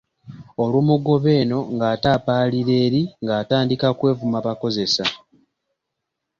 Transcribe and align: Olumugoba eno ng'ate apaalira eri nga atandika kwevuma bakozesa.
Olumugoba 0.63 1.29
eno 1.41 1.59
ng'ate 1.75 2.07
apaalira 2.17 2.73
eri 2.85 3.01
nga 3.21 3.33
atandika 3.41 3.87
kwevuma 3.99 4.37
bakozesa. 4.45 5.05